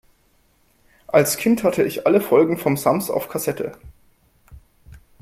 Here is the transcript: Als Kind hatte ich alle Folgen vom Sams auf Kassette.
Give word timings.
Als 1.05 1.37
Kind 1.37 1.61
hatte 1.63 1.83
ich 1.83 2.07
alle 2.07 2.21
Folgen 2.21 2.57
vom 2.57 2.75
Sams 2.75 3.11
auf 3.11 3.29
Kassette. 3.29 3.73